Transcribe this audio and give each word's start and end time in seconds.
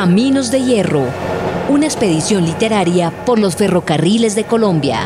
Caminos 0.00 0.52
de 0.52 0.62
Hierro, 0.62 1.06
una 1.68 1.86
expedición 1.86 2.44
literaria 2.44 3.10
por 3.10 3.40
los 3.40 3.56
ferrocarriles 3.56 4.36
de 4.36 4.44
Colombia. 4.44 5.00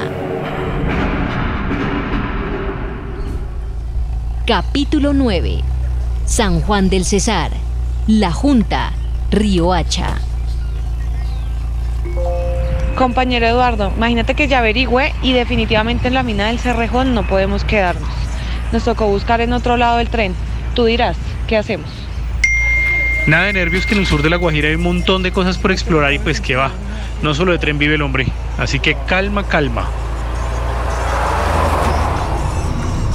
Capítulo 4.46 5.14
9. 5.14 5.62
San 6.26 6.60
Juan 6.60 6.90
del 6.90 7.06
Cesar, 7.06 7.52
La 8.06 8.32
Junta, 8.32 8.92
Río 9.30 9.72
Hacha. 9.72 10.18
Compañero 12.94 13.46
Eduardo, 13.46 13.90
imagínate 13.96 14.34
que 14.34 14.46
ya 14.46 14.58
averigüé 14.58 15.14
y 15.22 15.32
definitivamente 15.32 16.08
en 16.08 16.14
la 16.14 16.22
mina 16.22 16.48
del 16.48 16.58
Cerrejón 16.58 17.14
no 17.14 17.26
podemos 17.26 17.64
quedarnos. 17.64 18.10
Nos 18.72 18.84
tocó 18.84 19.06
buscar 19.06 19.40
en 19.40 19.54
otro 19.54 19.78
lado 19.78 19.96
del 19.96 20.10
tren. 20.10 20.34
Tú 20.74 20.84
dirás, 20.84 21.16
¿qué 21.46 21.56
hacemos? 21.56 21.88
Nada 23.26 23.44
de 23.44 23.52
nervios 23.52 23.86
que 23.86 23.94
en 23.94 24.00
el 24.00 24.06
sur 24.06 24.20
de 24.20 24.30
La 24.30 24.36
Guajira 24.36 24.68
hay 24.68 24.74
un 24.74 24.82
montón 24.82 25.22
de 25.22 25.30
cosas 25.30 25.56
por 25.56 25.70
explorar 25.70 26.12
y 26.12 26.18
pues 26.18 26.40
que 26.40 26.56
va. 26.56 26.72
No 27.22 27.34
solo 27.34 27.52
de 27.52 27.58
tren 27.58 27.78
vive 27.78 27.94
el 27.94 28.02
hombre. 28.02 28.26
Así 28.58 28.80
que 28.80 28.96
calma, 29.06 29.46
calma. 29.46 29.88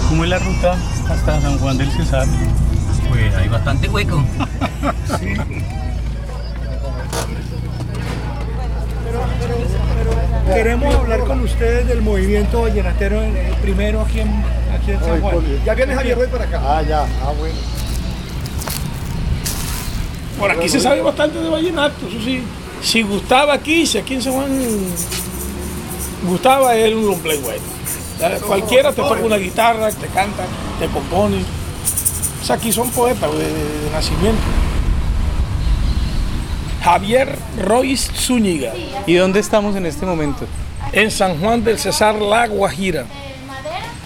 ¿Cómo 0.07 0.23
es 0.23 0.29
la 0.29 0.39
ruta 0.39 0.77
hasta 1.09 1.41
San 1.41 1.57
Juan 1.59 1.77
del 1.77 1.91
Cesar? 1.91 2.25
Pues 3.09 3.35
hay 3.35 3.49
bastante 3.49 3.89
hueco. 3.89 4.23
Queremos 10.53 10.95
hablar 10.95 11.19
con 11.25 11.41
ustedes 11.41 11.85
del 11.89 12.01
movimiento 12.01 12.61
vallenatero 12.61 13.21
eh, 13.21 13.53
primero 13.61 13.99
aquí 14.01 14.21
en, 14.21 14.29
aquí 14.73 14.91
en 14.91 15.01
San 15.01 15.19
Juan. 15.19 15.35
Ya 15.65 15.73
viene 15.73 15.93
Javier 15.93 16.17
Ruiz 16.17 16.29
para 16.29 16.45
acá. 16.45 16.61
Ah, 16.63 16.81
ya, 16.81 17.01
ah, 17.01 17.33
bueno. 17.37 17.55
Por 20.39 20.51
aquí 20.51 20.69
se 20.69 20.79
sabe 20.79 21.01
bastante 21.01 21.39
de 21.39 21.49
vallenato, 21.49 22.07
eso 22.07 22.19
sí. 22.23 22.41
Si 22.81 23.01
gustaba 23.01 23.53
aquí, 23.53 23.85
si 23.87 23.97
aquí 23.97 24.13
en 24.15 24.21
San 24.21 24.33
Juan 24.33 24.49
gustaba, 26.27 26.75
es 26.75 26.93
un 26.93 27.07
long 27.07 27.19
play 27.19 27.39
bueno. 27.39 27.63
Cualquiera 28.45 28.91
te 28.91 29.01
toca 29.01 29.21
una 29.21 29.37
guitarra, 29.37 29.89
te 29.91 30.07
canta, 30.07 30.43
te 30.79 30.87
compone. 30.87 31.37
O 32.41 32.45
sea, 32.45 32.55
aquí 32.55 32.71
son 32.71 32.89
poetas 32.91 33.31
de, 33.31 33.39
de 33.39 33.89
nacimiento. 33.91 34.41
Javier 36.83 37.37
Royce 37.59 38.11
Zúñiga, 38.13 38.73
¿Y 39.05 39.15
dónde 39.15 39.39
estamos 39.39 39.75
en 39.75 39.85
este 39.85 40.05
momento? 40.05 40.45
en 40.93 41.11
San 41.11 41.37
Juan 41.39 41.63
del 41.63 41.77
Cesar, 41.77 42.15
La 42.15 42.47
Guajira. 42.47 43.05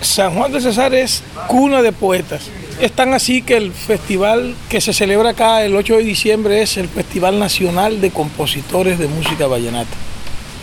San 0.01 0.33
Juan 0.33 0.51
del 0.51 0.63
Cesar 0.63 0.95
es 0.95 1.23
cuna 1.47 1.83
de 1.83 1.91
poetas. 1.91 2.49
Es 2.79 2.91
tan 2.91 3.13
así 3.13 3.43
que 3.43 3.55
el 3.55 3.71
festival 3.71 4.55
que 4.67 4.81
se 4.81 4.93
celebra 4.93 5.29
acá 5.29 5.63
el 5.63 5.75
8 5.75 5.97
de 5.97 6.03
diciembre 6.03 6.61
es 6.63 6.77
el 6.77 6.87
Festival 6.87 7.37
Nacional 7.37 8.01
de 8.01 8.09
Compositores 8.09 8.97
de 8.97 9.07
Música 9.07 9.45
Vallenata. 9.45 9.95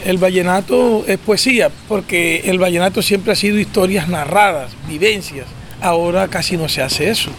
El 0.05 0.19
vallenato 0.19 1.05
es 1.07 1.19
poesía, 1.19 1.71
porque 1.87 2.43
el 2.47 2.59
vallenato 2.59 3.01
siempre 3.01 3.33
ha 3.33 3.37
sido 3.37 3.59
historias 3.59 4.09
narradas, 4.09 4.73
vivencias. 4.89 5.47
Ahora 5.81 6.27
casi 6.27 6.57
no 6.57 6.69
se 6.69 6.83
hace 6.83 7.09
eso. 7.09 7.31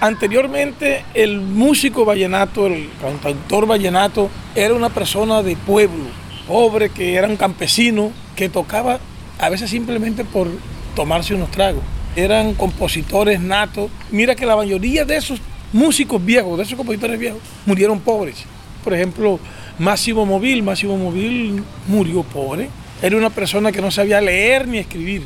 Anteriormente 0.00 1.04
el 1.14 1.40
músico 1.40 2.04
vallenato, 2.04 2.66
el 2.66 2.90
cantautor 3.00 3.66
vallenato, 3.66 4.28
era 4.56 4.74
una 4.74 4.88
persona 4.88 5.42
de 5.44 5.54
pueblo, 5.54 6.06
pobre, 6.48 6.90
que 6.90 7.14
era 7.14 7.28
un 7.28 7.36
campesino, 7.36 8.10
que 8.34 8.48
tocaba 8.48 8.98
a 9.44 9.50
veces 9.50 9.68
simplemente 9.68 10.24
por 10.24 10.48
tomarse 10.96 11.34
unos 11.34 11.50
tragos. 11.50 11.82
Eran 12.16 12.54
compositores 12.54 13.40
natos. 13.40 13.90
Mira 14.10 14.34
que 14.34 14.46
la 14.46 14.56
mayoría 14.56 15.04
de 15.04 15.16
esos 15.16 15.38
músicos 15.72 16.24
viejos, 16.24 16.56
de 16.56 16.64
esos 16.64 16.76
compositores 16.76 17.18
viejos, 17.18 17.40
murieron 17.66 18.00
pobres. 18.00 18.44
Por 18.82 18.94
ejemplo, 18.94 19.38
Máximo 19.78 20.24
Móvil, 20.24 20.62
Máximo 20.62 20.96
Móvil 20.96 21.62
murió 21.88 22.22
pobre. 22.22 22.70
Era 23.02 23.16
una 23.18 23.28
persona 23.28 23.70
que 23.70 23.82
no 23.82 23.90
sabía 23.90 24.20
leer 24.20 24.66
ni 24.66 24.78
escribir. 24.78 25.24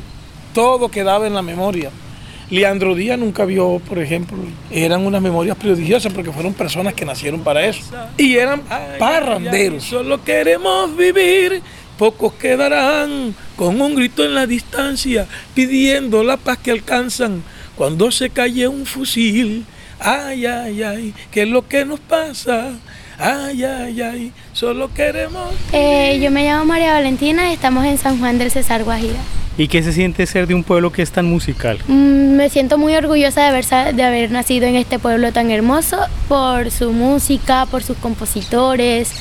Todo 0.53 0.89
quedaba 0.89 1.25
en 1.25 1.33
la 1.33 1.41
memoria. 1.41 1.89
Leandro 2.49 2.95
Díaz 2.95 3.17
nunca 3.19 3.45
vio, 3.45 3.79
por 3.87 3.99
ejemplo, 3.99 4.37
eran 4.71 5.05
unas 5.05 5.21
memorias 5.21 5.55
prodigiosas 5.55 6.11
porque 6.11 6.31
fueron 6.31 6.53
personas 6.55 6.95
que 6.95 7.05
nacieron 7.05 7.41
para 7.41 7.63
eso. 7.63 7.83
Y 8.17 8.35
eran 8.35 8.63
parranderos. 8.97 9.83
Solo 9.83 10.23
queremos 10.23 10.97
vivir, 10.97 11.61
pocos 11.99 12.31
quedarán 12.35 13.35
con 13.57 13.81
un 13.81 13.93
grito 13.93 14.23
en 14.23 14.33
la 14.33 14.47
distancia, 14.47 15.27
pidiendo 15.53 16.23
la 16.23 16.37
paz 16.37 16.57
que 16.57 16.71
alcanzan 16.71 17.43
cuando 17.75 18.09
se 18.09 18.29
calle 18.29 18.69
un 18.69 18.85
fusil. 18.85 19.65
Ay, 19.99 20.45
ay, 20.45 20.81
ay, 20.81 21.13
¿qué 21.29 21.41
es 21.41 21.49
lo 21.49 21.67
que 21.67 21.83
nos 21.83 21.99
pasa? 21.99 22.71
Ay, 23.17 23.65
ay, 23.65 24.01
ay, 24.01 24.31
solo 24.53 24.93
queremos. 24.93 25.53
Eh, 25.73 26.17
yo 26.23 26.31
me 26.31 26.45
llamo 26.45 26.63
María 26.63 26.93
Valentina 26.93 27.49
y 27.49 27.53
estamos 27.55 27.83
en 27.83 27.97
San 27.97 28.17
Juan 28.17 28.37
del 28.37 28.49
Cesar 28.49 28.85
Guajira. 28.85 29.19
¿Y 29.57 29.67
qué 29.67 29.83
se 29.83 29.91
siente 29.91 30.25
ser 30.25 30.47
de 30.47 30.55
un 30.55 30.63
pueblo 30.63 30.93
que 30.93 31.01
es 31.01 31.11
tan 31.11 31.25
musical? 31.25 31.79
Mm, 31.89 32.37
me 32.37 32.49
siento 32.49 32.77
muy 32.77 32.95
orgullosa 32.95 33.41
de 33.41 33.47
haber, 33.47 33.65
de 33.93 34.03
haber 34.03 34.31
nacido 34.31 34.67
en 34.67 34.77
este 34.77 34.99
pueblo 34.99 35.33
tan 35.33 35.51
hermoso 35.51 35.97
por 36.29 36.71
su 36.71 36.93
música, 36.93 37.65
por 37.65 37.83
sus 37.83 37.97
compositores. 37.97 39.11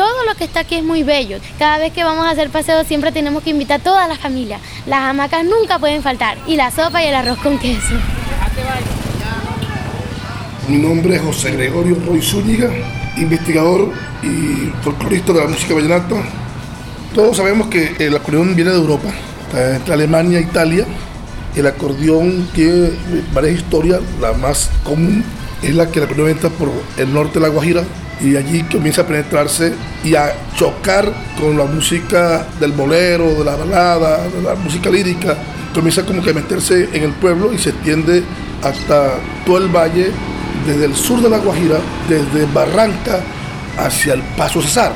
Todo 0.00 0.24
lo 0.26 0.34
que 0.34 0.44
está 0.44 0.60
aquí 0.60 0.76
es 0.76 0.82
muy 0.82 1.02
bello. 1.02 1.36
Cada 1.58 1.76
vez 1.76 1.92
que 1.92 2.04
vamos 2.04 2.24
a 2.24 2.30
hacer 2.30 2.48
paseos 2.48 2.86
siempre 2.86 3.12
tenemos 3.12 3.42
que 3.42 3.50
invitar 3.50 3.80
a 3.80 3.84
toda 3.84 4.08
la 4.08 4.16
familia. 4.16 4.58
Las 4.86 5.00
hamacas 5.00 5.44
nunca 5.44 5.78
pueden 5.78 6.02
faltar 6.02 6.38
y 6.46 6.56
la 6.56 6.70
sopa 6.70 7.02
y 7.04 7.08
el 7.08 7.14
arroz 7.14 7.36
con 7.40 7.58
queso. 7.58 7.96
Mi 10.68 10.78
nombre 10.78 11.16
es 11.16 11.20
José 11.20 11.50
Gregorio 11.50 11.98
Roy 12.06 12.22
Zúñiga, 12.22 12.70
investigador 13.18 13.92
y 14.22 14.72
folclorista 14.82 15.34
de 15.34 15.40
la 15.40 15.48
música 15.48 15.74
vallenata. 15.74 16.16
Todos 17.14 17.36
sabemos 17.36 17.66
que 17.66 17.94
el 17.98 18.16
acordeón 18.16 18.56
viene 18.56 18.70
de 18.70 18.78
Europa, 18.78 19.10
entre 19.52 19.92
Alemania 19.92 20.38
e 20.38 20.42
Italia. 20.44 20.86
El 21.54 21.66
acordeón 21.66 22.48
tiene 22.54 22.92
varias 23.34 23.58
historias, 23.58 24.00
la 24.18 24.32
más 24.32 24.70
común 24.82 25.22
es 25.62 25.74
la 25.74 25.90
que 25.90 25.98
el 25.98 26.06
acordeón 26.06 26.30
entra 26.30 26.48
por 26.48 26.70
el 26.96 27.12
norte 27.12 27.34
de 27.34 27.40
la 27.40 27.48
Guajira 27.48 27.84
y 28.22 28.36
allí 28.36 28.62
comienza 28.64 29.02
a 29.02 29.06
penetrarse 29.06 29.72
y 30.04 30.14
a 30.14 30.32
chocar 30.56 31.10
con 31.38 31.56
la 31.56 31.64
música 31.64 32.46
del 32.58 32.72
bolero, 32.72 33.34
de 33.34 33.44
la 33.44 33.56
balada, 33.56 34.28
de 34.28 34.42
la 34.42 34.54
música 34.54 34.90
lírica. 34.90 35.36
Comienza 35.74 36.04
como 36.04 36.22
que 36.22 36.30
a 36.30 36.34
meterse 36.34 36.88
en 36.92 37.04
el 37.04 37.12
pueblo 37.12 37.52
y 37.52 37.58
se 37.58 37.70
extiende 37.70 38.22
hasta 38.62 39.14
todo 39.46 39.58
el 39.58 39.68
valle, 39.68 40.10
desde 40.66 40.84
el 40.84 40.94
sur 40.94 41.22
de 41.22 41.30
la 41.30 41.38
Guajira, 41.38 41.78
desde 42.08 42.46
Barranca 42.52 43.20
hacia 43.78 44.14
el 44.14 44.22
Paso 44.36 44.60
Cesar. 44.60 44.92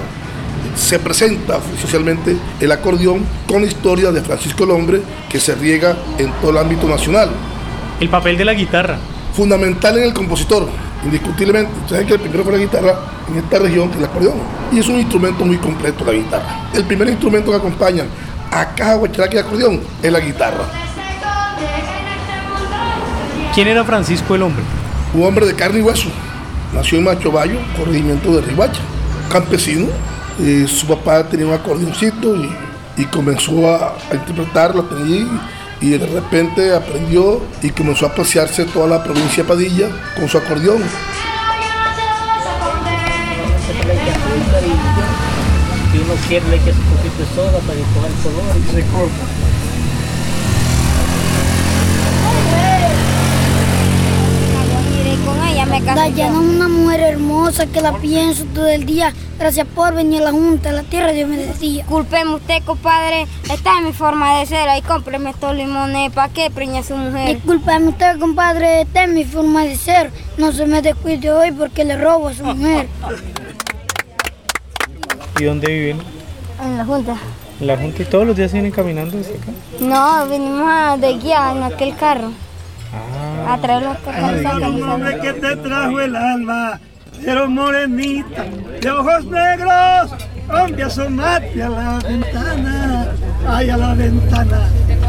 Se 0.76 0.98
presenta 0.98 1.56
oficialmente 1.56 2.36
el 2.60 2.72
acordeón 2.72 3.24
con 3.46 3.62
la 3.62 3.68
historia 3.68 4.10
de 4.10 4.20
Francisco 4.22 4.64
el 4.64 4.72
Hombre 4.72 5.00
que 5.30 5.38
se 5.38 5.54
riega 5.54 5.96
en 6.18 6.32
todo 6.40 6.50
el 6.50 6.58
ámbito 6.58 6.88
nacional. 6.88 7.30
El 8.00 8.08
papel 8.08 8.36
de 8.36 8.44
la 8.44 8.54
guitarra. 8.54 8.98
Fundamental 9.34 9.98
en 9.98 10.04
el 10.04 10.12
compositor, 10.12 10.68
indiscutiblemente. 11.04 11.72
Saben 11.88 12.06
que 12.06 12.14
el 12.14 12.20
primero 12.20 12.44
fue 12.44 12.52
la 12.52 12.58
guitarra 12.58 12.94
en 13.28 13.38
esta 13.38 13.58
región, 13.58 13.88
que 13.88 13.94
es 13.94 14.00
el 14.00 14.04
acordeón. 14.06 14.38
Y 14.72 14.78
es 14.78 14.88
un 14.88 14.96
instrumento 14.98 15.44
muy 15.44 15.56
completo 15.58 16.04
la 16.04 16.12
guitarra. 16.12 16.68
El 16.72 16.84
primer 16.84 17.08
instrumento 17.08 17.50
que 17.50 17.56
acompaña 17.56 18.04
a 18.50 18.74
caja, 18.74 18.94
guacharaca 18.94 19.34
y 19.34 19.38
acordeón 19.38 19.80
es 20.02 20.12
la 20.12 20.20
guitarra. 20.20 20.64
¿Quién 23.54 23.68
era 23.68 23.84
Francisco 23.84 24.34
el 24.34 24.42
hombre? 24.42 24.62
Un 25.14 25.24
hombre 25.24 25.46
de 25.46 25.54
carne 25.54 25.78
y 25.78 25.82
hueso. 25.82 26.08
Nació 26.72 26.98
en 26.98 27.04
Macho 27.04 27.30
Bayo, 27.30 27.58
corregimiento 27.76 28.34
de 28.34 28.42
Ribacha. 28.42 28.80
Campesino. 29.30 29.86
Eh, 30.40 30.66
su 30.68 30.86
papá 30.88 31.22
tenía 31.22 31.46
un 31.46 31.52
acordeoncito 31.52 32.34
y, 32.34 32.52
y 32.96 33.04
comenzó 33.04 33.72
a, 33.72 33.94
a 34.10 34.14
interpretarlo, 34.14 34.82
tenía 34.82 35.26
y, 35.80 35.90
de 35.90 36.06
repente 36.06 36.74
aprendió 36.74 37.42
y 37.62 37.70
comenzó 37.70 38.06
a 38.06 38.14
pasearse 38.14 38.64
toda 38.64 38.86
la 38.88 39.04
provincia 39.04 39.42
de 39.42 39.48
Padilla 39.48 39.88
con 40.16 40.28
su 40.28 40.38
acordeón. 40.38 40.82
Si 45.92 45.98
uno 45.98 46.14
quiere 46.28 46.48
le 46.48 46.56
echa 46.56 46.70
un 46.70 46.96
poquito 46.96 47.18
de 47.18 47.26
soda 47.34 47.58
para 47.60 47.74
que 47.74 47.84
coja 47.94 48.06
el 48.06 48.14
color 48.22 48.56
y 48.56 48.74
se 48.74 48.82
corta. 48.92 49.24
con 55.24 55.42
ella 55.46 55.66
me 55.66 55.78
casé. 55.78 55.82
Dayana 55.94 56.40
es 56.40 56.56
una 56.56 56.68
mujer 56.68 57.00
hermosa 57.00 57.66
que 57.66 57.80
la 57.80 57.92
pienso 57.98 58.44
todo 58.46 58.66
el 58.66 58.84
día. 58.84 59.12
Gracias 59.38 59.66
por 59.66 59.94
venir 59.94 60.22
a 60.22 60.24
la 60.24 60.30
Junta, 60.32 60.70
a 60.70 60.72
la 60.72 60.82
tierra 60.82 61.12
Dios 61.12 61.28
me 61.28 61.36
decía. 61.36 61.82
Disculpeme 61.82 62.34
usted, 62.34 62.64
compadre. 62.64 63.28
Esta 63.50 63.78
es 63.78 63.84
mi 63.84 63.92
forma 63.92 64.38
de 64.38 64.46
ser. 64.46 64.68
Ahí 64.68 64.82
cómpreme 64.82 65.30
estos 65.30 65.54
limones. 65.54 66.12
¿Para 66.12 66.32
qué 66.32 66.50
preña 66.50 66.80
a 66.80 66.82
su 66.82 66.96
mujer? 66.96 67.36
Discúlpame 67.36 67.88
usted, 67.88 68.18
compadre, 68.18 68.82
esta 68.82 69.04
es 69.04 69.10
mi 69.10 69.24
forma 69.24 69.62
de 69.64 69.76
ser. 69.76 70.10
No 70.36 70.50
se 70.50 70.66
me 70.66 70.82
descuide 70.82 71.30
hoy 71.30 71.52
porque 71.52 71.84
le 71.84 71.96
robo 71.96 72.28
a 72.28 72.34
su 72.34 72.42
mujer. 72.42 72.88
¿Y 75.38 75.44
dónde 75.44 75.72
viven? 75.72 75.98
En 76.60 76.76
la 76.76 76.84
Junta. 76.84 77.16
¿En 77.60 77.66
la 77.68 77.76
Junta 77.76 78.02
y 78.02 78.04
todos 78.06 78.26
los 78.26 78.36
días 78.36 78.52
vienen 78.52 78.72
caminando 78.72 79.16
desde 79.16 79.34
acá? 79.34 79.52
No, 79.78 80.26
vinimos 80.26 80.66
a, 80.68 80.96
de 80.96 81.12
guía 81.18 81.52
en 81.52 81.62
aquel 81.62 81.96
carro. 81.96 82.32
Ah, 83.46 83.54
A 83.54 83.58
traer 83.60 83.82
los 83.82 84.82
hombre 84.82 85.18
que 85.20 85.32
te 85.34 85.56
trajo 85.56 86.00
el 86.00 86.16
alma 86.16 86.80
pero 87.24 87.48
morenita, 87.48 88.44
de 88.80 88.90
ojos 88.90 89.24
negros, 89.26 90.10
hombre 90.52 90.82
asomate 90.82 91.62
a 91.62 91.68
la 91.70 91.98
ventana, 92.00 93.06
ay 93.48 93.70
a 93.70 93.76
la 93.78 93.94
ventana, 93.94 94.58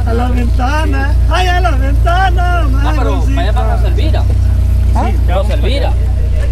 a 0.05 0.13
la 0.13 0.27
ventana, 0.29 1.13
ay 1.29 1.47
a 1.47 1.59
la 1.61 1.71
ventana, 1.71 2.67
Ah, 2.83 2.93
pero 2.97 3.21
vaya 3.27 3.51
para. 3.53 3.73
¿Ah? 4.95 5.11
Roselvira. 5.27 5.91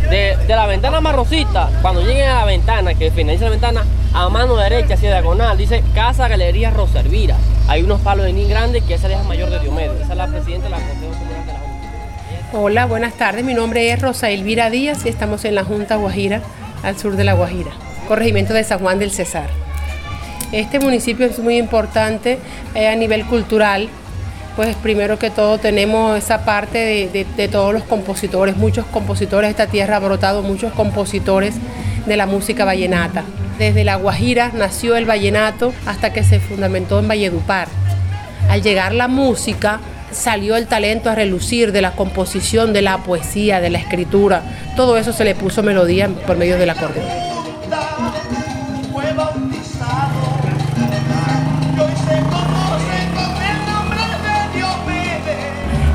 De, 0.10 0.38
de 0.48 0.56
la 0.56 0.66
ventana 0.66 1.00
marrosita, 1.00 1.70
cuando 1.82 2.02
lleguen 2.02 2.28
a 2.30 2.40
la 2.40 2.46
ventana, 2.46 2.94
que 2.94 3.10
finaliza 3.12 3.46
la 3.46 3.52
ventana, 3.52 3.84
a 4.14 4.30
mano 4.30 4.56
derecha, 4.58 4.94
hacia 4.94 5.10
diagonal, 5.10 5.58
dice 5.58 5.84
Casa 5.96 6.28
Galería 6.28 6.70
Roservira. 6.70 7.36
Hay 7.68 7.82
unos 7.84 8.02
palos 8.02 8.26
de 8.26 8.34
ni 8.34 8.46
grandes 8.46 8.84
que 8.84 8.94
esa 8.96 9.08
es 9.08 9.18
la 9.18 9.24
mayor 9.24 9.50
de 9.50 9.60
Diomedes. 9.60 10.02
Esa 10.02 10.12
es 10.14 10.18
la 10.18 10.28
presidenta 10.28 10.66
de 10.66 10.70
la 10.72 10.78
Consejo 10.78 11.12
Comunal 11.14 11.46
de 11.46 11.54
la 11.54 11.60
Junta. 11.60 12.58
Hola, 12.58 12.86
buenas 12.86 13.14
tardes. 13.16 13.44
Mi 13.44 13.54
nombre 13.54 13.92
es 13.92 14.00
Rosa 14.02 14.30
Elvira 14.30 14.70
Díaz 14.70 15.06
y 15.06 15.10
estamos 15.10 15.46
en 15.46 15.56
la 15.56 15.64
Junta 15.64 15.96
Guajira, 15.96 16.42
al 16.84 16.98
sur 17.00 17.16
de 17.16 17.24
la 17.24 17.34
Guajira, 17.34 17.72
corregimiento 18.08 18.54
de 18.54 18.64
San 18.64 18.80
Juan 18.80 19.00
del 19.00 19.12
Cesar. 19.12 19.48
Este 20.52 20.80
municipio 20.80 21.26
es 21.26 21.40
muy 21.40 21.58
importante 21.58 22.38
eh, 22.76 22.88
a 22.88 22.96
nivel 22.96 23.26
cultural, 23.26 23.90
pues 24.56 24.76
primero 24.76 25.18
que 25.18 25.32
todo 25.32 25.58
tenemos 25.58 26.16
esa 26.16 26.46
parte 26.46 26.78
de, 27.12 27.26
de- 27.36 27.48
todos 27.48 27.74
los 27.74 27.82
compositores, 27.84 28.56
muchos 28.56 28.86
compositores 28.86 29.50
esta 29.50 29.66
tierra 29.66 29.96
ha 29.96 30.00
brotado, 30.00 30.44
muchos 30.44 30.72
compositores 30.74 31.56
de 32.06 32.18
la 32.18 32.28
música 32.28 32.66
vallenata. 32.66 33.24
Desde 33.58 33.84
La 33.84 33.98
Guajira 33.98 34.52
nació 34.54 34.96
el 34.96 35.06
vallenato 35.06 35.74
hasta 35.86 36.12
que 36.12 36.24
se 36.24 36.40
fundamentó 36.40 37.00
en 37.00 37.08
Valledupar. 37.08 37.68
Al 38.50 38.64
llegar 38.64 38.94
la 38.94 39.08
música, 39.08 39.80
salió 40.12 40.56
el 40.56 40.68
talento 40.68 41.10
a 41.10 41.16
relucir 41.16 41.72
de 41.72 41.82
la 41.82 41.92
composición, 41.92 42.74
de 42.74 42.82
la 42.82 42.98
poesía, 43.00 43.62
de 43.62 43.70
la 43.70 43.78
escritura. 43.78 44.42
Todo 44.76 44.98
eso 44.98 45.14
se 45.14 45.24
le 45.24 45.36
puso 45.36 45.62
melodía 45.62 46.10
por 46.26 46.36
medio 46.38 46.58
del 46.58 46.72
acordeón. 46.72 47.06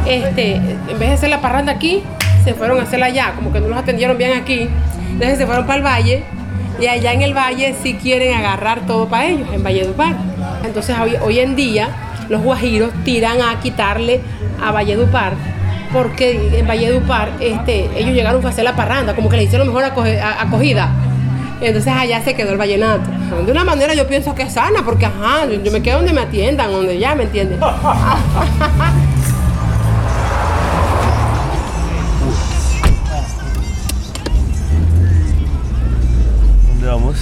Este, 0.07 0.55
en 0.55 0.99
vez 0.99 1.09
de 1.09 1.13
hacer 1.13 1.29
la 1.29 1.41
parranda 1.41 1.73
aquí, 1.73 2.03
se 2.45 2.55
fueron 2.55 2.79
a 2.79 2.85
hacerla 2.85 3.07
allá, 3.07 3.35
como 3.35 3.53
que 3.53 3.61
no 3.61 3.69
los 3.69 3.77
atendieron 3.77 4.17
bien 4.17 4.33
aquí. 4.33 4.69
Entonces 5.11 5.39
se 5.39 5.45
fueron 5.45 5.67
para 5.67 5.79
el 5.79 5.85
valle 5.85 6.38
y 6.81 6.87
allá 6.87 7.13
en 7.13 7.23
el 7.23 7.35
valle 7.37 7.75
sí 7.83 7.95
quieren 7.95 8.35
agarrar 8.35 8.81
todo 8.87 9.09
para 9.09 9.27
ellos, 9.27 9.49
en 9.53 9.63
Valledupar. 9.63 10.15
Entonces 10.65 10.97
hoy, 11.23 11.39
en 11.39 11.57
día 11.57 11.89
los 12.29 12.43
guajiros 12.43 12.91
tiran 13.05 13.41
a 13.41 13.59
quitarle 13.61 14.21
a 14.65 14.71
Valledupar 14.71 15.33
porque 15.93 16.51
en 16.59 16.67
Valledupar 16.67 17.31
este, 17.41 17.89
ellos 17.97 18.15
llegaron 18.15 18.45
a 18.45 18.49
hacer 18.51 18.65
la 18.65 18.77
parranda, 18.77 19.15
como 19.15 19.29
que 19.29 19.37
le 19.39 19.45
hicieron 19.45 19.67
mejor 19.69 19.85
acoge- 19.85 20.21
a- 20.21 20.43
acogida. 20.43 20.91
Entonces 21.61 21.93
allá 21.93 22.21
se 22.23 22.35
quedó 22.35 22.53
el 22.53 22.59
vallenato. 22.59 23.11
De 23.45 23.51
una 23.51 23.65
manera 23.65 23.93
yo 23.95 24.07
pienso 24.07 24.33
que 24.35 24.43
es 24.43 24.53
sana, 24.53 24.83
porque 24.85 25.07
ajá, 25.07 25.47
yo 25.51 25.61
yo 25.63 25.73
me 25.73 25.83
quedo 25.83 25.97
donde 25.97 26.13
me 26.13 26.21
atiendan, 26.21 26.71
donde 26.71 26.99
ya, 26.99 27.15
¿me 27.17 27.25
entiendes? 27.25 27.59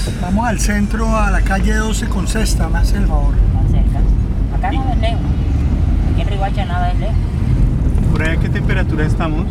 vamos? 0.05 0.21
Vamos 0.23 0.47
al 0.49 0.61
centro, 0.61 1.17
a 1.17 1.31
la 1.31 1.41
calle 1.43 1.75
12 1.75 2.09
con 2.09 2.27
Cesta, 2.27 2.69
me 2.69 2.79
hace 2.79 2.97
el 2.99 3.07
favor. 3.07 3.35
Acá 4.57 4.73
no 4.73 4.91
es 4.91 4.99
lejos. 4.99 5.21
Aquí 6.13 6.23
en 6.23 6.29
Ribacha 6.29 6.65
nada 6.65 6.91
es 6.91 6.99
lejos. 6.99 7.17
¿Por 8.13 8.23
ahí 8.23 8.37
a 8.37 8.41
qué 8.41 8.49
temperatura 8.49 9.05
estamos? 9.05 9.47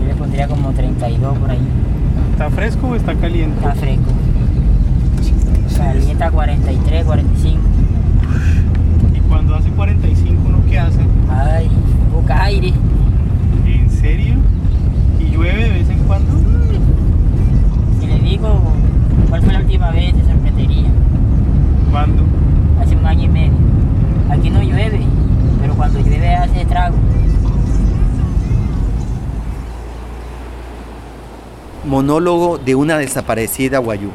Yo 0.00 0.06
le 0.06 0.14
pondría 0.14 0.48
como 0.48 0.70
32 0.72 1.38
por 1.38 1.50
ahí. 1.50 1.60
¿Está 2.32 2.50
fresco 2.50 2.88
o 2.88 2.94
está 2.96 3.14
caliente? 3.14 3.56
Está 3.58 3.74
fresco. 3.74 4.10
Calienta 5.76 6.30
43, 6.30 7.04
45. 7.04 7.60
¿Y 9.14 9.20
cuando 9.20 9.54
hace 9.56 9.68
45 9.70 10.42
uno 10.46 10.58
qué 10.68 10.78
hace? 10.78 11.00
Ay, 11.28 11.68
busca 12.12 12.44
aire. 12.44 12.72
¿En 13.66 13.90
serio? 13.90 14.34
¿Y 15.20 15.30
llueve 15.30 15.64
de 15.64 15.70
vez 15.70 15.90
en 15.90 15.98
cuando? 16.04 16.32
Si 18.00 18.06
le 18.06 18.18
digo 18.20 18.60
última 19.72 19.90
vez, 19.90 20.14
te 20.14 20.22
sorprendería. 20.30 20.90
¿Cuándo? 21.90 22.22
Hace 22.78 22.94
un 22.94 23.06
año 23.06 23.24
y 23.24 23.28
medio. 23.28 23.52
Aquí 24.30 24.50
no 24.50 24.62
llueve, 24.62 25.00
pero 25.62 25.74
cuando 25.74 25.98
llueve 26.00 26.34
hace 26.34 26.60
estrago. 26.60 26.96
Monólogo 31.86 32.58
de 32.58 32.74
una 32.74 32.98
desaparecida 32.98 33.78
guayú. 33.78 34.10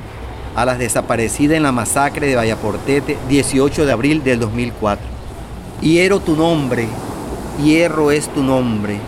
A 0.55 0.63
las 0.63 0.77
desaparecidas 0.77 1.57
en 1.57 1.63
la 1.63 1.71
masacre 1.71 2.27
de 2.27 2.35
Vallaportete, 2.35 3.17
18 3.27 3.87
de 3.87 3.91
abril 3.91 4.23
del 4.23 4.39
2004. 4.39 5.03
Hiero 5.81 6.19
tu 6.19 6.35
nombre, 6.35 6.87
hierro 7.63 8.11
es 8.11 8.29
tu 8.29 8.43
nombre. 8.43 8.99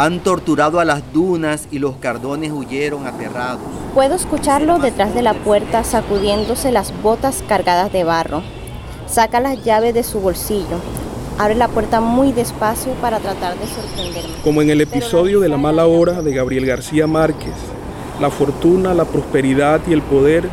Han 0.00 0.20
torturado 0.20 0.80
a 0.80 0.86
las 0.86 1.12
dunas 1.12 1.68
y 1.70 1.78
los 1.78 1.96
cardones 1.96 2.52
huyeron 2.52 3.06
aterrados. 3.06 3.60
Puedo 3.92 4.14
escucharlo 4.14 4.78
detrás 4.78 5.14
de 5.14 5.20
la 5.20 5.34
puerta 5.34 5.84
sacudiéndose 5.84 6.72
las 6.72 6.94
botas 7.02 7.44
cargadas 7.46 7.92
de 7.92 8.02
barro. 8.02 8.42
Saca 9.06 9.40
las 9.40 9.62
llaves 9.62 9.92
de 9.92 10.02
su 10.02 10.20
bolsillo. 10.20 10.78
Abre 11.36 11.54
la 11.54 11.68
puerta 11.68 12.00
muy 12.00 12.32
despacio 12.32 12.94
para 12.94 13.18
tratar 13.18 13.58
de 13.58 13.66
sorprenderme. 13.66 14.36
Como 14.42 14.62
en 14.62 14.70
el 14.70 14.80
episodio 14.80 15.38
de 15.38 15.50
La 15.50 15.58
mala 15.58 15.86
hora 15.86 16.22
de 16.22 16.32
Gabriel 16.32 16.64
García 16.64 17.06
Márquez, 17.06 17.52
la 18.22 18.30
fortuna, 18.30 18.94
la 18.94 19.04
prosperidad 19.04 19.82
y 19.86 19.92
el 19.92 20.00
poder 20.00 20.48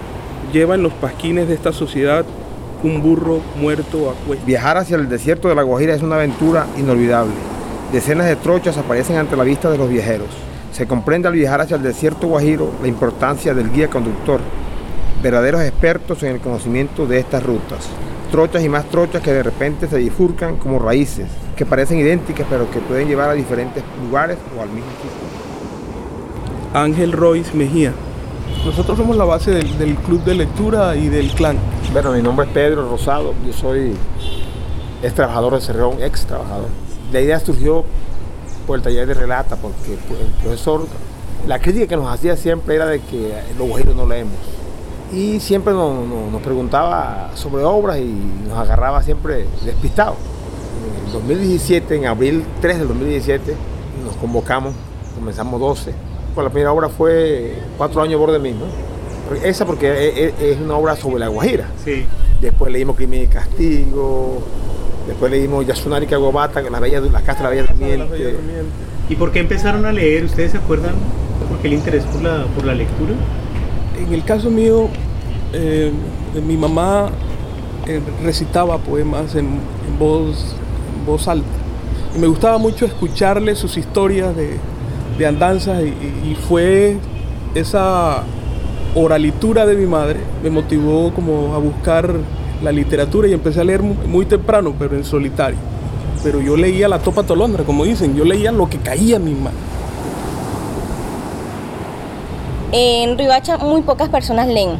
llevan 0.51 0.83
los 0.83 0.91
pasquines 0.91 1.47
de 1.47 1.53
esta 1.53 1.71
sociedad 1.71 2.25
un 2.83 3.01
burro 3.01 3.39
muerto 3.55 4.09
a 4.09 4.13
cuesta. 4.27 4.45
Viajar 4.45 4.75
hacia 4.75 4.97
el 4.97 5.07
desierto 5.07 5.47
de 5.47 5.55
la 5.55 5.63
Guajira 5.63 5.95
es 5.95 6.01
una 6.01 6.15
aventura 6.15 6.67
inolvidable. 6.77 7.56
Decenas 7.91 8.27
de 8.27 8.35
trochas 8.35 8.77
aparecen 8.77 9.15
ante 9.15 9.37
la 9.37 9.45
vista 9.45 9.69
de 9.69 9.77
los 9.77 9.89
viajeros. 9.89 10.27
Se 10.73 10.85
comprende 10.85 11.29
al 11.29 11.35
viajar 11.35 11.61
hacia 11.61 11.77
el 11.77 11.83
desierto 11.83 12.27
guajiro 12.27 12.69
la 12.81 12.89
importancia 12.89 13.53
del 13.53 13.71
guía 13.71 13.89
conductor, 13.89 14.41
verdaderos 15.23 15.61
expertos 15.61 16.21
en 16.23 16.33
el 16.33 16.41
conocimiento 16.41 17.05
de 17.05 17.19
estas 17.19 17.43
rutas. 17.43 17.87
Trochas 18.29 18.61
y 18.61 18.67
más 18.67 18.83
trochas 18.89 19.21
que 19.21 19.31
de 19.31 19.41
repente 19.41 19.87
se 19.87 19.99
bifurcan 19.99 20.57
como 20.57 20.79
raíces, 20.79 21.27
que 21.55 21.65
parecen 21.65 21.99
idénticas 21.99 22.45
pero 22.49 22.69
que 22.69 22.79
pueden 22.79 23.07
llevar 23.07 23.29
a 23.29 23.33
diferentes 23.33 23.81
lugares 24.03 24.37
o 24.57 24.61
al 24.61 24.67
mismo 24.67 24.91
sitio. 25.01 26.77
Ángel 26.77 27.13
Royce 27.13 27.55
Mejía. 27.55 27.93
Nosotros 28.65 28.97
somos 28.97 29.15
la 29.15 29.23
base 29.23 29.51
del, 29.51 29.77
del 29.77 29.95
club 29.95 30.25
de 30.25 30.35
lectura 30.35 30.93
y 30.97 31.07
del 31.07 31.31
clan. 31.31 31.57
Bueno, 31.93 32.11
mi 32.11 32.21
nombre 32.21 32.47
es 32.47 32.51
Pedro 32.51 32.89
Rosado, 32.89 33.33
yo 33.45 33.53
soy 33.53 33.93
ex 35.01 35.13
trabajador 35.13 35.53
de 35.53 35.61
Cerrón, 35.61 36.01
ex 36.01 36.25
trabajador. 36.25 36.86
La 37.11 37.21
idea 37.21 37.39
surgió 37.39 37.83
por 38.65 38.77
el 38.77 38.83
taller 38.83 39.07
de 39.07 39.13
relata, 39.13 39.55
porque 39.55 39.93
el 39.93 40.31
profesor, 40.41 40.85
la 41.47 41.59
crítica 41.59 41.87
que 41.87 41.95
nos 41.95 42.09
hacía 42.09 42.35
siempre 42.35 42.75
era 42.75 42.85
de 42.85 42.99
que 42.99 43.33
los 43.57 43.67
guajiros 43.67 43.95
no 43.95 44.05
leemos. 44.05 44.33
Y 45.13 45.39
siempre 45.39 45.73
nos, 45.73 46.05
nos- 46.05 46.41
preguntaba 46.41 47.31
sobre 47.35 47.63
obras 47.63 47.97
y 47.99 48.13
nos 48.47 48.57
agarraba 48.57 49.01
siempre 49.03 49.45
despistados. 49.63 50.17
En 51.01 51.07
el 51.07 51.13
2017, 51.13 51.95
en 51.95 52.05
abril 52.07 52.43
3 52.61 52.79
del 52.79 52.87
2017, 52.89 53.55
nos 54.05 54.15
convocamos, 54.17 54.73
comenzamos 55.15 55.59
12. 55.61 55.93
Pues 56.35 56.43
la 56.43 56.51
primera 56.51 56.71
obra 56.73 56.89
fue 56.89 57.55
Cuatro 57.77 58.01
años 58.01 58.19
borde. 58.19 58.39
Pero 58.39 59.41
Esa 59.43 59.65
porque 59.65 60.09
es, 60.09 60.17
es- 60.17 60.41
es 60.41 60.59
una 60.61 60.75
obra 60.75 60.95
sobre 60.97 61.19
la 61.19 61.29
Guajira. 61.29 61.67
Sí. 61.85 62.05
Después 62.41 62.71
leímos 62.71 62.95
Crimen 62.97 63.23
y 63.23 63.27
Castigo. 63.27 64.41
Después 65.07 65.31
leímos 65.31 65.65
Yasunari 65.65 66.05
Kagobata, 66.05 66.61
la, 66.61 66.79
bella, 66.79 66.99
la 66.99 67.21
Casa 67.21 67.37
de 67.39 67.43
la 67.43 67.49
Bella 67.49 67.63
Durmiente. 67.67 68.35
¿Y 69.09 69.15
por 69.15 69.31
qué 69.31 69.39
empezaron 69.39 69.85
a 69.85 69.91
leer? 69.91 70.25
¿Ustedes 70.25 70.51
se 70.51 70.57
acuerdan 70.57 70.95
por 71.49 71.57
qué 71.59 71.67
el 71.67 71.73
interés 71.75 72.03
por 72.03 72.21
la, 72.21 72.45
por 72.55 72.65
la 72.65 72.73
lectura? 72.75 73.13
En 74.05 74.13
el 74.13 74.23
caso 74.25 74.49
mío, 74.49 74.89
eh, 75.53 75.91
mi 76.45 76.57
mamá 76.57 77.09
eh, 77.87 78.01
recitaba 78.23 78.77
poemas 78.79 79.33
en, 79.35 79.45
en 79.87 79.97
voz, 79.99 80.55
en 80.99 81.05
voz 81.05 81.27
alta. 81.27 81.47
Y 82.15 82.19
me 82.19 82.27
gustaba 82.27 82.57
mucho 82.57 82.85
escucharle 82.85 83.55
sus 83.55 83.77
historias 83.77 84.35
de, 84.35 84.57
de 85.17 85.25
andanzas 85.25 85.81
y, 85.83 85.87
y- 85.87 86.31
y 86.31 86.35
fue 86.35 86.97
esa 87.55 88.23
oralitura 88.95 89.65
de 89.65 89.75
mi 89.75 89.85
madre 89.85 90.19
me 90.43 90.49
motivó 90.49 91.13
como 91.13 91.53
a 91.53 91.59
buscar 91.59 92.09
la 92.63 92.71
literatura 92.71 93.27
y 93.27 93.33
empecé 93.33 93.61
a 93.61 93.63
leer 93.63 93.81
mu- 93.81 93.93
muy 94.07 94.25
temprano, 94.25 94.73
pero 94.77 94.95
en 94.95 95.03
solitario. 95.05 95.57
Pero 96.23 96.41
yo 96.41 96.57
leía 96.57 96.87
la 96.87 96.99
topa 96.99 97.23
tolondra, 97.23 97.63
como 97.63 97.83
dicen, 97.85 98.15
yo 98.15 98.25
leía 98.25 98.51
lo 98.51 98.67
que 98.69 98.77
caía 98.79 99.17
en 99.17 99.25
mi 99.25 99.35
mano. 99.35 99.57
En 102.71 103.17
Ribacha 103.17 103.57
muy 103.57 103.81
pocas 103.81 104.09
personas 104.09 104.47
leen. 104.47 104.71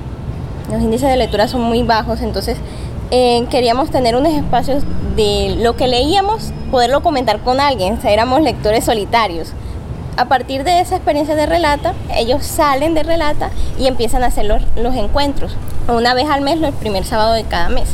Los 0.71 0.81
índices 0.81 1.09
de 1.09 1.15
lectura 1.17 1.47
son 1.47 1.61
muy 1.61 1.83
bajos, 1.83 2.21
entonces 2.21 2.57
eh, 3.11 3.45
queríamos 3.49 3.89
tener 3.89 4.15
unos 4.15 4.33
espacios 4.33 4.83
de 5.15 5.55
lo 5.61 5.75
que 5.77 5.87
leíamos, 5.87 6.51
poderlo 6.71 7.01
comentar 7.01 7.39
con 7.39 7.61
alguien. 7.61 7.93
O 7.97 8.01
sea, 8.01 8.11
éramos 8.11 8.41
lectores 8.41 8.83
solitarios. 8.83 9.53
A 10.17 10.25
partir 10.27 10.63
de 10.63 10.79
esa 10.81 10.95
experiencia 10.95 11.35
de 11.35 11.45
relata, 11.45 11.93
ellos 12.15 12.43
salen 12.43 12.93
de 12.95 13.03
relata 13.03 13.51
y 13.79 13.85
empiezan 13.87 14.23
a 14.23 14.27
hacer 14.27 14.45
los, 14.45 14.63
los 14.75 14.95
encuentros. 14.95 15.55
Una 15.87 16.13
vez 16.15 16.27
al 16.27 16.41
mes, 16.41 16.61
el 16.61 16.73
primer 16.73 17.05
sábado 17.05 17.33
de 17.33 17.43
cada 17.43 17.69
mes. 17.69 17.89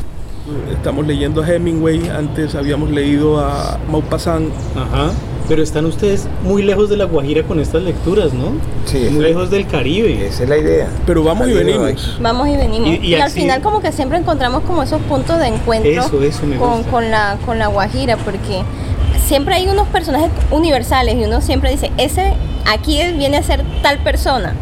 Estamos 0.71 1.05
leyendo 1.05 1.41
a 1.43 1.47
Hemingway, 1.47 2.09
antes 2.09 2.55
habíamos 2.55 2.89
leído 2.91 3.39
a 3.39 3.77
Maupassant. 3.89 4.49
Ajá. 4.75 5.11
Pero 5.49 5.61
están 5.61 5.85
ustedes 5.85 6.25
muy 6.45 6.63
lejos 6.63 6.89
de 6.89 6.95
la 6.95 7.03
Guajira 7.03 7.43
con 7.43 7.59
estas 7.59 7.81
lecturas, 7.83 8.33
¿no? 8.33 8.53
Sí. 8.85 9.09
Muy 9.11 9.21
lejos 9.25 9.49
del 9.51 9.67
Caribe. 9.67 10.25
Esa 10.25 10.43
es 10.43 10.49
la 10.49 10.57
idea. 10.57 10.87
Pero 11.05 11.21
vamos 11.25 11.49
y 11.49 11.53
venimos. 11.53 12.17
Vamos 12.21 12.47
y 12.47 12.55
venimos. 12.55 12.87
Y- 12.87 12.95
Y, 13.03 13.07
y 13.07 13.15
al 13.15 13.23
así- 13.23 13.41
final 13.41 13.61
como 13.61 13.81
que 13.81 13.91
siempre 13.91 14.17
encontramos 14.17 14.63
como 14.63 14.83
esos 14.83 15.01
puntos 15.01 15.39
de 15.39 15.47
encuentro 15.47 15.91
Eso, 15.91 16.23
eso 16.23 16.45
me 16.45 16.55
con, 16.55 16.77
gusta. 16.77 16.91
con 16.91 17.11
la, 17.11 17.37
con 17.45 17.59
la 17.59 17.67
Guajira, 17.67 18.15
porque 18.15 18.63
siempre 19.25 19.55
hay 19.55 19.67
unos 19.67 19.87
personajes 19.87 20.29
universales 20.51 21.15
y 21.15 21.23
uno 21.25 21.41
siempre 21.41 21.71
dice, 21.71 21.91
ese 21.97 22.33
aquí 22.71 22.99
viene 23.17 23.37
a 23.37 23.43
ser 23.43 23.63
tal 23.81 23.99
persona. 23.99 24.53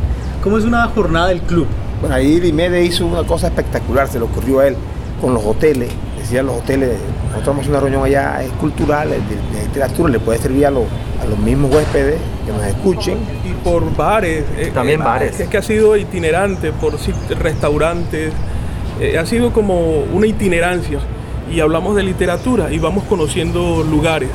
¿Cómo 0.43 0.57
es 0.57 0.63
una 0.65 0.85
jornada 0.87 1.27
del 1.27 1.41
club? 1.41 1.67
Bueno, 1.99 2.15
ahí 2.15 2.39
Dimede 2.39 2.83
hizo 2.83 3.05
una 3.05 3.23
cosa 3.23 3.47
espectacular, 3.47 4.07
se 4.07 4.17
le 4.19 4.25
ocurrió 4.25 4.59
a 4.59 4.67
él 4.67 4.75
con 5.19 5.33
los 5.33 5.43
hoteles. 5.45 5.89
Decían 6.17 6.45
los 6.47 6.57
hoteles, 6.57 6.97
nosotros 7.29 7.47
vamos 7.47 7.65
a 7.67 7.69
una 7.69 7.79
reunión 7.79 8.03
allá, 8.03 8.41
es 8.43 8.51
cultural, 8.53 9.11
es 9.11 9.19
de, 9.29 9.35
de 9.59 9.65
literatura, 9.65 10.09
le 10.11 10.19
puede 10.19 10.39
servir 10.39 10.65
a 10.65 10.71
los, 10.71 10.83
a 11.21 11.25
los 11.25 11.37
mismos 11.39 11.73
huéspedes 11.73 12.17
que 12.45 12.51
nos 12.51 12.63
escuchen. 12.65 13.17
Y 13.45 13.53
por 13.63 13.95
bares. 13.95 14.45
eh, 14.57 14.71
También 14.73 15.01
eh, 15.01 15.03
bares. 15.03 15.39
Es 15.39 15.47
que 15.49 15.57
ha 15.57 15.61
sido 15.61 15.95
itinerante 15.97 16.71
por 16.71 16.93
restaurantes. 17.39 18.33
eh, 18.99 19.17
ha 19.17 19.25
sido 19.25 19.51
como 19.51 19.99
una 20.13 20.27
itinerancia. 20.27 20.99
Y 21.51 21.59
hablamos 21.59 21.95
de 21.95 22.03
literatura 22.03 22.71
y 22.71 22.79
vamos 22.79 23.03
conociendo 23.03 23.83
lugares. 23.83 24.29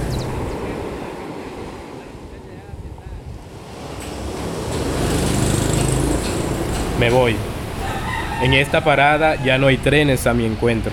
Me 6.99 7.11
voy. 7.11 7.37
En 8.43 8.55
esta 8.55 8.83
parada 8.83 9.37
ya 9.43 9.59
no 9.59 9.67
hay 9.67 9.77
trenes 9.77 10.27
a 10.27 10.35
mi 10.35 10.45
encuentro. 10.45 10.93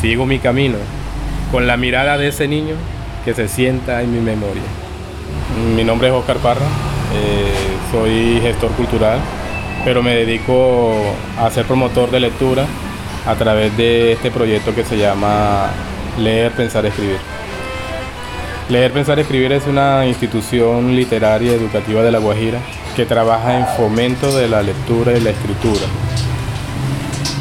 Sigo 0.00 0.24
mi 0.26 0.38
camino 0.38 0.78
con 1.50 1.66
la 1.66 1.76
mirada 1.76 2.16
de 2.16 2.28
ese 2.28 2.46
niño 2.46 2.74
que 3.24 3.34
se 3.34 3.48
sienta 3.48 4.02
en 4.02 4.12
mi 4.12 4.20
memoria. 4.20 4.62
Mi 5.74 5.82
nombre 5.82 6.08
es 6.08 6.14
Oscar 6.14 6.36
Parra, 6.36 6.66
eh, 7.14 7.52
soy 7.90 8.40
gestor 8.40 8.70
cultural, 8.72 9.18
pero 9.84 10.02
me 10.02 10.14
dedico 10.14 10.92
a 11.38 11.50
ser 11.50 11.64
promotor 11.64 12.10
de 12.10 12.20
lectura 12.20 12.64
a 13.26 13.34
través 13.34 13.76
de 13.76 14.12
este 14.12 14.30
proyecto 14.30 14.74
que 14.74 14.84
se 14.84 14.96
llama 14.96 15.70
Leer, 16.18 16.52
Pensar, 16.52 16.86
Escribir. 16.86 17.37
Leer, 18.68 18.92
Pensar, 18.92 19.18
Escribir 19.18 19.50
es 19.52 19.66
una 19.66 20.06
institución 20.06 20.94
literaria 20.94 21.52
y 21.52 21.54
educativa 21.54 22.02
de 22.02 22.10
La 22.10 22.18
Guajira 22.18 22.60
que 22.94 23.06
trabaja 23.06 23.58
en 23.58 23.66
fomento 23.78 24.36
de 24.36 24.46
la 24.46 24.62
lectura 24.62 25.16
y 25.16 25.20
la 25.20 25.30
escritura. 25.30 25.86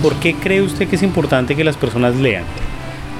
¿Por 0.01 0.15
qué 0.21 0.35
cree 0.35 0.61
usted 0.61 0.87
que 0.87 0.95
es 0.95 1.03
importante 1.03 1.53
que 1.57 1.65
las 1.65 1.75
personas 1.75 2.15
lean? 2.15 2.45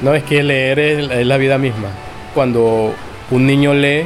No, 0.01 0.15
es 0.15 0.23
que 0.23 0.41
leer 0.41 0.79
es, 0.79 1.11
es 1.11 1.27
la 1.27 1.35
vida 1.35 1.57
misma. 1.57 1.89
Cuando 2.33 2.93
un 3.29 3.45
niño 3.45 3.73
lee, 3.73 4.05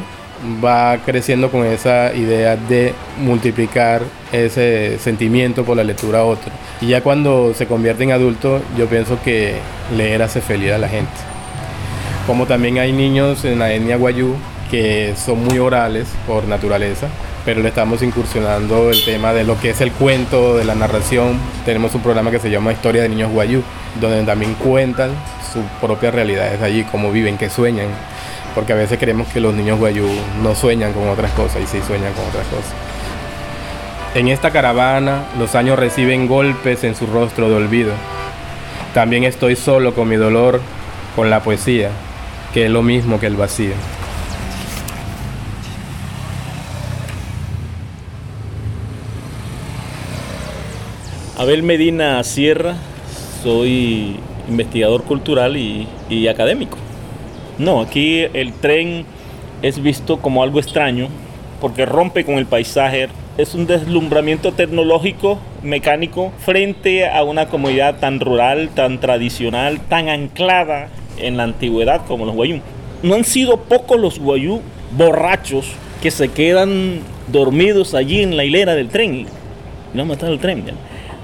va 0.63 0.98
creciendo 1.05 1.51
con 1.51 1.63
esa 1.63 2.12
idea 2.15 2.55
de 2.55 2.96
multiplicar 3.20 4.01
ese 4.31 4.98
sentimiento 4.98 5.63
por 5.63 5.77
la 5.77 5.84
lectura 5.84 6.22
a 6.22 6.24
otro. 6.24 6.51
Y 6.81 6.88
ya 6.88 7.01
cuando 7.01 7.53
se 7.53 7.67
convierte 7.67 8.03
en 8.03 8.13
adulto, 8.13 8.62
yo 8.75 8.88
pienso 8.88 9.22
que 9.24 9.58
leer 9.96 10.24
hace 10.24 10.41
feliz 10.41 10.72
a 10.72 10.79
la 10.79 10.89
gente. 10.89 11.12
Como 12.28 12.46
también 12.46 12.78
hay 12.78 12.94
niños 12.94 13.44
en 13.46 13.60
la 13.60 13.74
etnia 13.74 13.98
guayú 13.98 14.36
que 14.70 15.16
son 15.18 15.44
muy 15.44 15.60
orales 15.60 16.08
por 16.25 16.46
naturaleza, 16.46 17.08
pero 17.44 17.62
le 17.62 17.70
estamos 17.70 18.01
incursionando 18.04 18.90
el 18.92 19.04
tema 19.04 19.34
de 19.34 19.44
lo 19.44 19.60
que 19.60 19.72
es 19.72 19.82
el 19.82 19.92
cuento, 19.92 20.56
de 20.56 20.63
la 20.63 20.75
narración. 20.75 21.38
Tenemos 21.66 21.94
un 21.94 22.01
programa 22.01 22.32
que 22.32 22.40
se 22.40 22.50
llama 22.50 22.72
Historia 22.72 23.01
de 23.01 23.10
Niños 23.10 23.32
Guayú, 23.32 23.63
donde 24.00 24.24
también 24.24 24.54
cuentan 24.54 25.10
sus 25.51 25.63
propias 25.82 26.13
realidades 26.13 26.62
allí, 26.62 26.86
cómo 26.90 27.12
viven, 27.12 27.38
qué 27.38 27.50
sueñan. 27.50 27.88
Porque 28.56 28.74
a 28.74 28.78
veces 28.78 28.98
creemos 29.00 29.28
que 29.28 29.40
los 29.40 29.54
niños 29.54 29.80
guayú 29.80 30.08
no 30.44 30.56
sueñan 30.56 30.94
con 30.94 31.10
otras 31.10 31.32
cosas 31.32 31.62
y 31.62 31.68
sí 31.68 31.80
sueñan 31.86 32.13
con 32.13 32.25
otras 32.25 32.48
cosas. 32.48 32.74
En 34.13 34.28
esta 34.28 34.51
caravana 34.51 35.24
los 35.40 35.56
años 35.56 35.80
reciben 35.80 36.28
golpes 36.28 36.84
en 36.84 36.96
su 36.96 37.08
rostro 37.08 37.50
de 37.50 37.56
olvido. 37.56 37.94
También 38.94 39.24
estoy 39.24 39.56
solo 39.56 39.94
con 39.94 40.08
mi 40.10 40.18
dolor, 40.18 40.62
con 41.16 41.30
la 41.30 41.42
poesía, 41.42 41.92
que 42.53 42.65
es 42.65 42.72
lo 42.72 42.81
mismo 42.81 43.20
que 43.20 43.27
el 43.27 43.36
vacío. 43.36 43.74
Abel 51.38 51.63
Medina 51.63 52.24
Sierra, 52.24 52.75
soy 53.41 54.17
investigador 54.48 55.03
cultural 55.03 55.58
y, 55.58 56.27
académico. 56.27 56.77
No, 57.58 57.81
aquí 57.81 58.27
el 58.34 58.53
tren 58.53 59.05
es 59.62 59.81
visto 59.81 60.20
como 60.20 60.43
algo 60.43 60.60
extraño 60.60 61.08
porque 61.60 61.86
rompe 61.86 62.25
con 62.25 62.36
el 62.36 62.46
paisaje. 62.46 63.08
Es 63.38 63.55
un 63.55 63.65
deslumbramiento 63.65 64.51
tecnológico, 64.51 65.39
mecánico, 65.63 66.31
frente 66.39 67.10
a 67.10 67.24
una 67.24 67.48
comunidad 67.48 67.98
tan 68.00 68.20
rural, 68.20 68.70
tan 68.75 69.00
tradicional, 69.00 69.79
tan 69.79 70.10
anclada 70.10 70.89
en 71.18 71.38
la 71.38 71.44
antigüedad 71.44 72.06
como 72.08 72.25
los 72.25 72.36
guayú. 72.36 72.60
No 73.03 73.15
han 73.15 73.24
sido 73.24 73.58
pocos 73.58 74.00
los 74.00 74.20
guayú 74.20 74.62
borrachos 74.96 75.72
que 76.01 76.12
se 76.12 76.30
quedan 76.30 77.00
dormidos 77.32 77.94
allí 77.94 78.22
en 78.22 78.38
la 78.38 78.44
hilera 78.44 78.75
del 78.75 78.89
tren. 78.89 79.25
No 79.94 80.03
han 80.03 80.39
tren. 80.39 80.63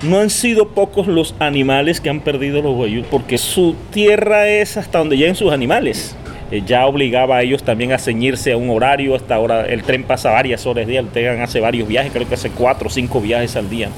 No 0.03 0.19
han 0.19 0.29
sido 0.29 0.69
pocos 0.69 1.07
los 1.07 1.33
animales 1.39 2.01
que 2.01 2.09
han 2.09 2.21
perdido 2.21 2.61
los 2.61 2.75
guayú, 2.75 3.03
porque 3.09 3.37
su 3.37 3.75
tierra 3.91 4.47
es 4.47 4.77
hasta 4.77 4.99
donde 4.99 5.17
llegan 5.17 5.35
sus 5.35 5.51
animales. 5.51 6.15
Eh, 6.51 6.63
ya 6.65 6.85
obligaba 6.85 7.37
a 7.37 7.43
ellos 7.43 7.63
también 7.63 7.91
a 7.91 7.97
ceñirse 7.97 8.53
a 8.53 8.57
un 8.57 8.69
horario, 8.69 9.15
hasta 9.15 9.35
ahora 9.35 9.65
el 9.65 9.83
tren 9.83 10.03
pasa 10.03 10.31
varias 10.31 10.65
horas 10.65 10.83
al 10.83 10.89
día, 10.89 10.99
el 11.01 11.09
tren 11.09 11.41
hace 11.41 11.59
varios 11.59 11.87
viajes, 11.87 12.11
creo 12.11 12.27
que 12.27 12.35
hace 12.35 12.49
cuatro 12.49 12.87
o 12.87 12.89
cinco 12.89 13.19
viajes 13.19 13.55
al 13.55 13.69
día. 13.69 13.89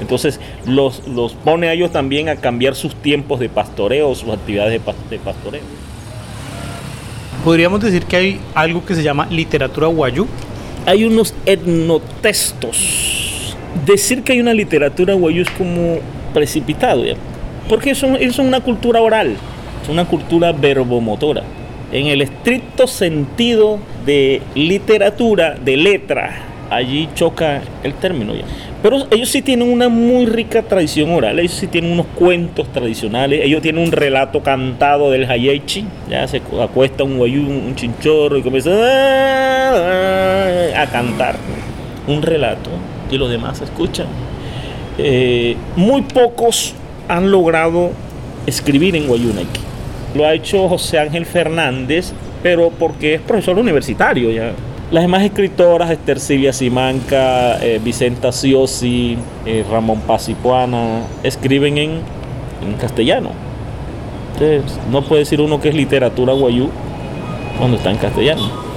Entonces 0.00 0.40
los, 0.66 1.06
los 1.06 1.34
pone 1.34 1.68
a 1.68 1.74
ellos 1.74 1.92
también 1.92 2.28
a 2.28 2.36
cambiar 2.36 2.74
sus 2.74 2.96
tiempos 2.96 3.38
de 3.38 3.48
pastoreo, 3.48 4.14
sus 4.14 4.30
actividades 4.30 4.72
de, 4.72 4.92
de 5.10 5.18
pastoreo. 5.18 5.62
Podríamos 7.44 7.80
decir 7.80 8.04
que 8.04 8.16
hay 8.16 8.40
algo 8.54 8.84
que 8.84 8.94
se 8.94 9.02
llama 9.02 9.26
literatura 9.30 9.86
guayú. 9.86 10.26
Hay 10.86 11.04
unos 11.04 11.34
etnotextos. 11.46 13.56
Decir 13.86 14.22
que 14.22 14.32
hay 14.32 14.40
una 14.40 14.54
literatura 14.54 15.14
guayú 15.14 15.42
es 15.42 15.50
como 15.50 15.98
precipitado, 16.32 17.04
¿ya? 17.04 17.14
porque 17.68 17.90
eso 17.90 18.06
es 18.16 18.38
una 18.38 18.60
cultura 18.60 19.00
oral, 19.00 19.36
es 19.82 19.88
una 19.88 20.04
cultura 20.04 20.52
verbomotora. 20.52 21.42
En 21.92 22.06
el 22.06 22.22
estricto 22.22 22.86
sentido 22.86 23.78
de 24.06 24.40
literatura, 24.54 25.56
de 25.62 25.76
letra, 25.76 26.46
allí 26.70 27.08
choca 27.14 27.60
el 27.82 27.92
término 27.94 28.34
ya. 28.34 28.44
Pero 28.82 29.06
ellos 29.10 29.28
sí 29.28 29.42
tienen 29.42 29.70
una 29.70 29.90
muy 29.90 30.24
rica 30.26 30.62
tradición 30.62 31.10
oral, 31.10 31.38
ellos 31.38 31.52
sí 31.52 31.66
tienen 31.66 31.92
unos 31.92 32.06
cuentos 32.16 32.72
tradicionales, 32.72 33.42
ellos 33.44 33.60
tienen 33.62 33.84
un 33.84 33.92
relato 33.92 34.42
cantado 34.42 35.10
del 35.10 35.30
hayechi, 35.30 35.84
ya 36.08 36.26
se 36.26 36.40
acuesta 36.60 37.04
un 37.04 37.18
guayú, 37.18 37.42
un 37.42 37.76
chinchorro 37.76 38.38
y 38.38 38.42
comienza 38.42 38.70
a 40.82 40.86
cantar 40.90 41.36
un 42.08 42.22
relato 42.22 42.70
y 43.10 43.18
los 43.18 43.30
demás 43.30 43.60
escuchan. 43.60 44.06
Eh, 44.98 45.56
muy 45.76 46.02
pocos 46.02 46.74
han 47.06 47.30
logrado 47.30 47.90
escribir 48.46 48.96
en 48.96 49.06
guayúnaic. 49.06 49.71
Lo 50.14 50.26
ha 50.26 50.34
hecho 50.34 50.68
José 50.68 50.98
Ángel 50.98 51.26
Fernández, 51.26 52.12
pero 52.42 52.70
porque 52.70 53.14
es 53.14 53.20
profesor 53.20 53.58
universitario 53.58 54.30
ya. 54.30 54.52
Las 54.90 55.04
demás 55.04 55.22
escritoras, 55.22 55.90
Esther 55.90 56.20
Silvia 56.20 56.52
Simanca, 56.52 57.58
eh, 57.64 57.80
Vicenta 57.82 58.30
Siosi, 58.30 59.16
eh, 59.46 59.64
Ramón 59.70 60.00
Pasipuana, 60.00 61.00
escriben 61.22 61.78
en, 61.78 61.90
en 61.90 62.74
castellano. 62.78 63.30
Entonces, 64.34 64.78
no 64.90 65.02
puede 65.02 65.20
decir 65.20 65.40
uno 65.40 65.60
que 65.60 65.70
es 65.70 65.74
literatura 65.74 66.34
guayú 66.34 66.68
cuando 67.58 67.78
está 67.78 67.90
en 67.90 67.96
castellano. 67.96 68.71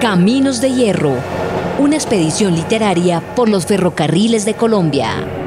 Caminos 0.00 0.62
de 0.62 0.72
Hierro. 0.72 1.12
una 1.78 1.96
expedición 1.96 2.54
literaria 2.54 3.20
por 3.36 3.50
los 3.50 3.66
ferrocarriles 3.66 4.46
de 4.46 4.54
Colombia. 4.54 5.37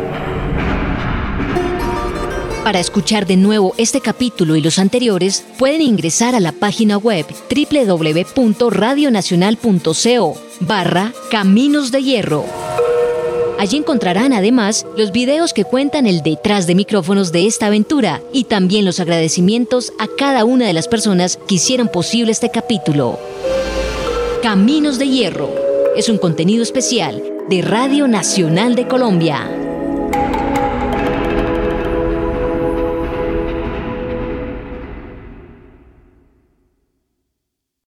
Para 2.64 2.80
escuchar 2.80 3.26
de 3.26 3.38
nuevo 3.38 3.74
este 3.78 4.02
capítulo 4.02 4.56
y 4.56 4.62
los 4.62 4.78
anteriores, 4.78 5.44
pueden 5.58 5.82
ingresar 5.82 6.36
a 6.36 6.40
la 6.40 6.52
página 6.52 6.98
web 6.98 7.26
www.radionacional.co 7.50 10.36
barra 10.60 11.12
Caminos 11.32 11.92
de 11.92 12.04
Hierro. 12.04 12.46
Allí 13.58 13.78
encontrarán 13.78 14.32
además 14.32 14.86
los 14.96 15.12
videos 15.12 15.54
que 15.54 15.66
cuentan 15.66 16.06
el 16.06 16.22
detrás 16.22 16.68
de 16.68 16.76
micrófonos 16.76 17.32
de 17.32 17.48
esta 17.48 17.66
aventura 17.66 18.22
y 18.32 18.44
también 18.44 18.86
los 18.86 19.00
agradecimientos 19.00 19.92
a 19.98 20.06
cada 20.16 20.46
una 20.46 20.68
de 20.68 20.74
las 20.74 20.88
personas 20.88 21.40
que 21.48 21.56
hicieron 21.56 21.88
posible 21.88 22.32
este 22.32 22.52
capítulo. 22.52 23.18
Caminos 24.44 25.00
de 25.00 25.08
Hierro 25.08 25.50
es 25.96 26.10
un 26.10 26.20
contenido 26.20 26.62
especial 26.62 27.24
de 27.50 27.64
Radio 27.64 28.08
Nacional 28.08 28.76
de 28.76 28.88
Colombia. 28.88 29.61